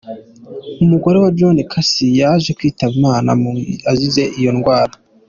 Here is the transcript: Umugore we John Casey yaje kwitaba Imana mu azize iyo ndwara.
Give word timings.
Umugore 0.83 1.17
we 1.23 1.29
John 1.37 1.57
Casey 1.71 2.17
yaje 2.21 2.49
kwitaba 2.57 2.91
Imana 3.01 3.29
mu 3.41 3.51
azize 3.91 4.23
iyo 4.39 4.51
ndwara. 4.57 4.93